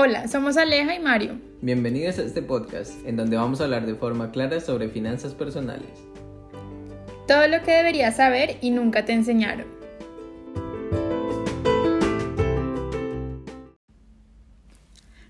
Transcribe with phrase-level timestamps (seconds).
[0.00, 1.40] Hola, somos Aleja y Mario.
[1.60, 5.90] Bienvenidos a este podcast en donde vamos a hablar de forma clara sobre finanzas personales.
[7.26, 9.66] Todo lo que deberías saber y nunca te enseñaron.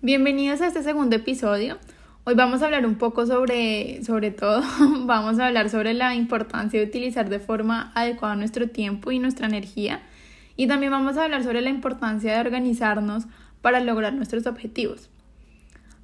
[0.00, 1.76] Bienvenidos a este segundo episodio.
[2.24, 4.62] Hoy vamos a hablar un poco sobre, sobre todo,
[5.04, 9.46] vamos a hablar sobre la importancia de utilizar de forma adecuada nuestro tiempo y nuestra
[9.46, 10.00] energía.
[10.56, 13.26] Y también vamos a hablar sobre la importancia de organizarnos
[13.64, 15.08] para lograr nuestros objetivos.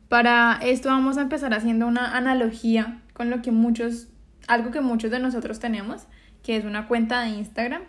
[0.08, 4.08] Para esto vamos a empezar haciendo una analogía con lo que muchos,
[4.48, 6.04] algo que muchos de nosotros tenemos,
[6.42, 7.82] que es una cuenta de Instagram.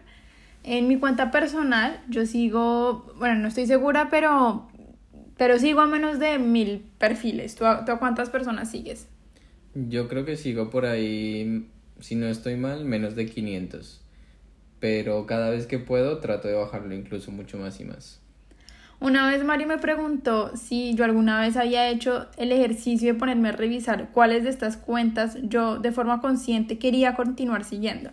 [0.66, 4.68] En mi cuenta personal yo sigo, bueno, no estoy segura, pero,
[5.38, 7.56] pero sigo a menos de mil perfiles.
[7.56, 9.08] ¿Tú, ¿Tú a cuántas personas sigues?
[9.74, 11.70] Yo creo que sigo por ahí,
[12.02, 14.02] si no estoy mal, menos de 500.
[14.82, 18.22] Pero cada vez que puedo trato de bajarlo incluso mucho más y más.
[19.02, 23.50] Una vez Mario me preguntó si yo alguna vez había hecho el ejercicio de ponerme
[23.50, 28.12] a revisar cuáles de estas cuentas yo de forma consciente quería continuar siguiendo.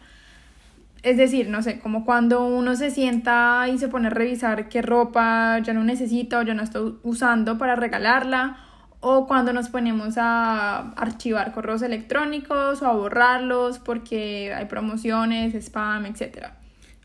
[1.03, 4.81] Es decir, no sé, como cuando uno se sienta y se pone a revisar qué
[4.81, 8.57] ropa ya no necesita o ya no está usando para regalarla,
[9.01, 16.07] o cuando nos ponemos a archivar correos electrónicos o a borrarlos porque hay promociones, spam,
[16.07, 16.47] etc.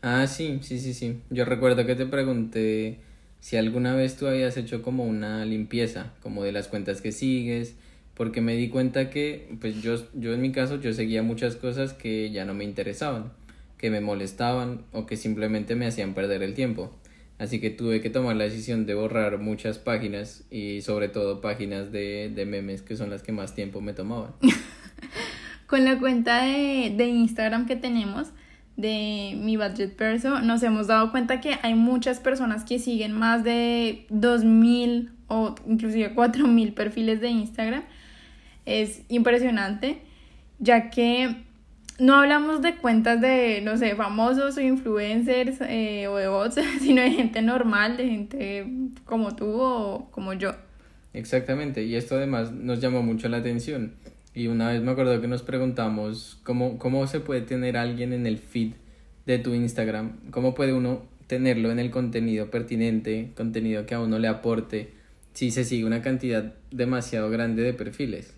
[0.00, 1.20] Ah, sí, sí, sí, sí.
[1.28, 3.00] Yo recuerdo que te pregunté
[3.44, 7.76] si alguna vez tú habías hecho como una limpieza, como de las cuentas que sigues,
[8.14, 11.92] porque me di cuenta que, pues yo, yo en mi caso, yo seguía muchas cosas
[11.92, 13.34] que ya no me interesaban,
[13.76, 16.90] que me molestaban o que simplemente me hacían perder el tiempo.
[17.36, 21.92] Así que tuve que tomar la decisión de borrar muchas páginas y sobre todo páginas
[21.92, 24.32] de, de memes que son las que más tiempo me tomaban.
[25.66, 28.28] Con la cuenta de, de Instagram que tenemos,
[28.76, 33.44] de mi budget perso, nos hemos dado cuenta que hay muchas personas que siguen más
[33.44, 37.84] de 2000 o inclusive 4000 perfiles de Instagram.
[38.66, 39.98] Es impresionante,
[40.58, 41.44] ya que
[41.98, 47.02] no hablamos de cuentas de, no sé, famosos o influencers eh, o de bots, sino
[47.02, 48.66] de gente normal, de gente
[49.04, 50.52] como tú o como yo.
[51.12, 53.92] Exactamente, y esto además nos llamó mucho la atención
[54.34, 58.26] y una vez me acuerdo que nos preguntamos cómo, cómo se puede tener alguien en
[58.26, 58.72] el feed
[59.26, 64.18] de tu Instagram, cómo puede uno tenerlo en el contenido pertinente, contenido que a uno
[64.18, 64.90] le aporte,
[65.32, 68.34] si se sigue una cantidad demasiado grande de perfiles.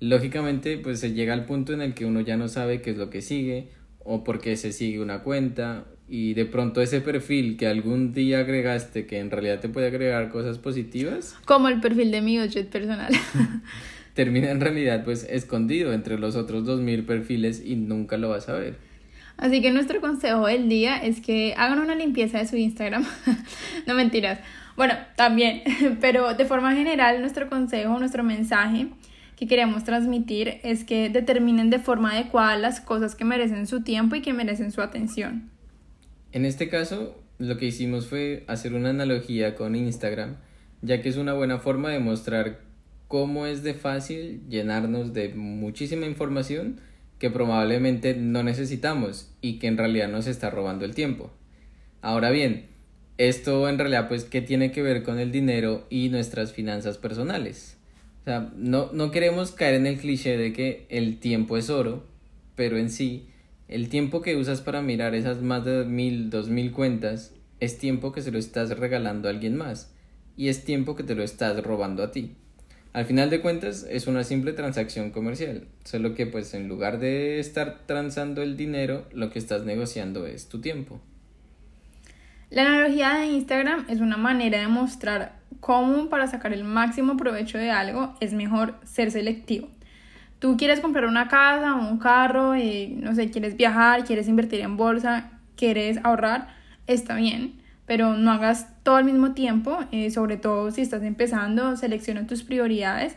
[0.00, 2.96] Lógicamente, pues se llega al punto en el que uno ya no sabe qué es
[2.96, 3.68] lo que sigue
[4.04, 8.40] o por qué se sigue una cuenta y de pronto ese perfil que algún día
[8.40, 11.36] agregaste que en realidad te puede agregar cosas positivas.
[11.44, 13.12] Como el perfil de mi budget personal.
[14.16, 18.54] termina en realidad pues escondido entre los otros 2000 perfiles y nunca lo vas a
[18.54, 18.78] ver.
[19.36, 23.04] Así que nuestro consejo del día es que hagan una limpieza de su Instagram.
[23.86, 24.40] no mentiras.
[24.74, 25.62] Bueno, también,
[26.00, 28.88] pero de forma general nuestro consejo, nuestro mensaje
[29.36, 34.16] que queremos transmitir es que determinen de forma adecuada las cosas que merecen su tiempo
[34.16, 35.50] y que merecen su atención.
[36.32, 40.36] En este caso, lo que hicimos fue hacer una analogía con Instagram,
[40.80, 42.65] ya que es una buena forma de mostrar
[43.08, 46.80] cómo es de fácil llenarnos de muchísima información
[47.18, 51.30] que probablemente no necesitamos y que en realidad nos está robando el tiempo.
[52.02, 52.66] Ahora bien,
[53.18, 57.78] esto en realidad pues qué tiene que ver con el dinero y nuestras finanzas personales.
[58.20, 62.04] O sea, no, no queremos caer en el cliché de que el tiempo es oro,
[62.54, 63.28] pero en sí,
[63.68, 68.12] el tiempo que usas para mirar esas más de mil, dos mil cuentas es tiempo
[68.12, 69.94] que se lo estás regalando a alguien más
[70.36, 72.36] y es tiempo que te lo estás robando a ti.
[72.96, 77.38] Al final de cuentas es una simple transacción comercial, solo que pues en lugar de
[77.38, 80.98] estar transando el dinero, lo que estás negociando es tu tiempo.
[82.48, 87.58] La analogía de Instagram es una manera de mostrar cómo para sacar el máximo provecho
[87.58, 89.68] de algo es mejor ser selectivo.
[90.38, 94.62] Tú quieres comprar una casa o un carro, y, no sé, quieres viajar, quieres invertir
[94.62, 96.48] en bolsa, quieres ahorrar,
[96.86, 101.76] está bien pero no hagas todo al mismo tiempo, eh, sobre todo si estás empezando,
[101.76, 103.14] selecciona tus prioridades,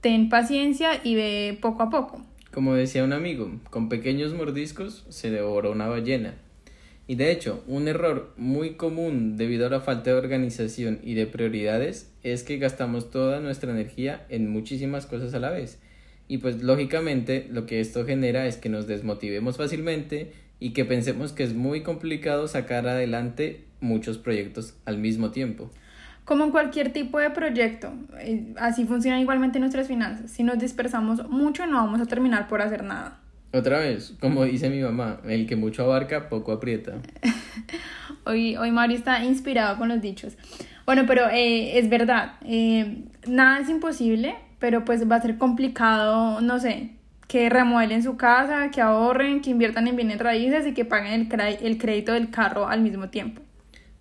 [0.00, 2.22] ten paciencia y ve poco a poco.
[2.52, 6.34] Como decía un amigo, con pequeños mordiscos se devora una ballena.
[7.06, 11.26] Y de hecho, un error muy común debido a la falta de organización y de
[11.26, 15.80] prioridades es que gastamos toda nuestra energía en muchísimas cosas a la vez.
[16.28, 21.32] Y pues lógicamente lo que esto genera es que nos desmotivemos fácilmente y que pensemos
[21.32, 25.70] que es muy complicado sacar adelante muchos proyectos al mismo tiempo.
[26.24, 30.30] Como en cualquier tipo de proyecto, eh, así funcionan igualmente nuestras finanzas.
[30.30, 33.18] Si nos dispersamos mucho no vamos a terminar por hacer nada.
[33.52, 36.98] Otra vez, como dice mi mamá, el que mucho abarca, poco aprieta.
[38.24, 40.36] hoy, hoy Mario está inspirado con los dichos.
[40.86, 46.40] Bueno, pero eh, es verdad, eh, nada es imposible, pero pues va a ser complicado,
[46.40, 46.90] no sé,
[47.26, 51.58] que remueven su casa, que ahorren, que inviertan en bienes raíces y que paguen el,
[51.62, 53.42] el crédito del carro al mismo tiempo.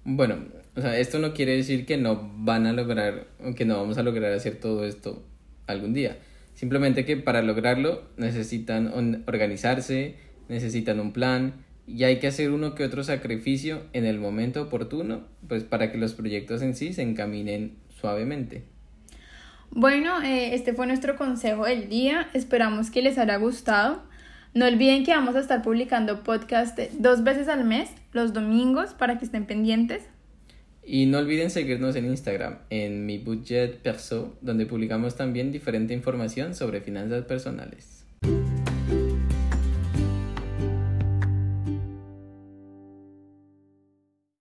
[0.03, 0.37] Bueno,
[0.75, 4.03] o sea, esto no quiere decir que no van a lograr, que no vamos a
[4.03, 5.23] lograr hacer todo esto
[5.67, 6.17] algún día.
[6.53, 10.15] Simplemente que para lograrlo necesitan organizarse,
[10.49, 11.53] necesitan un plan
[11.87, 15.97] y hay que hacer uno que otro sacrificio en el momento oportuno, pues para que
[15.97, 18.63] los proyectos en sí se encaminen suavemente.
[19.71, 22.29] Bueno, eh, este fue nuestro consejo del día.
[22.33, 24.03] Esperamos que les haya gustado.
[24.55, 29.19] No olviden que vamos a estar publicando podcast dos veces al mes, los domingos, para
[29.19, 30.03] que estén pendientes.
[30.83, 36.55] Y no olviden seguirnos en Instagram, en mi budget perso, donde publicamos también diferente información
[36.55, 38.07] sobre finanzas personales.